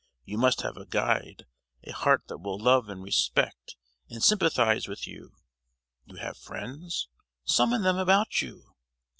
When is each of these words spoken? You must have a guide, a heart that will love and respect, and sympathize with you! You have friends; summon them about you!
You 0.25 0.39
must 0.39 0.61
have 0.63 0.77
a 0.77 0.85
guide, 0.87 1.45
a 1.83 1.91
heart 1.91 2.23
that 2.27 2.39
will 2.39 2.57
love 2.57 2.89
and 2.89 3.03
respect, 3.03 3.75
and 4.09 4.23
sympathize 4.23 4.87
with 4.87 5.05
you! 5.05 5.35
You 6.05 6.15
have 6.15 6.37
friends; 6.37 7.07
summon 7.45 7.83
them 7.83 7.99
about 7.99 8.41
you! 8.41 8.73